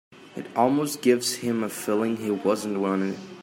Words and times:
It 0.35 0.47
almost 0.55 1.03
gives 1.03 1.35
him 1.35 1.61
a 1.63 1.69
feeling 1.69 2.17
he 2.17 2.31
wasn't 2.31 2.79
wanted. 2.79 3.19